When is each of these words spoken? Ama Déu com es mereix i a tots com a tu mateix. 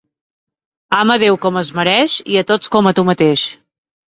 Ama 0.99 1.17
Déu 1.25 1.37
com 1.43 1.61
es 1.63 1.71
mereix 1.81 2.17
i 2.37 2.41
a 2.41 2.45
tots 2.53 2.75
com 2.77 2.91
a 2.93 2.95
tu 3.01 3.07
mateix. 3.11 3.49